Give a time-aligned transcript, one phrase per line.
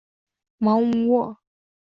[0.57, 1.37] 芒乌沃。